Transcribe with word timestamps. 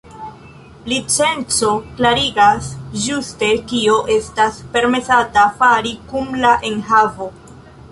Licenco 0.93 1.69
klarigas 1.99 2.69
ĝuste 3.03 3.51
kio 3.73 3.99
estas 4.17 4.59
permesata 4.73 5.47
fari 5.63 5.95
kun 6.11 6.35
la 6.47 6.59
enhavo. 6.73 7.33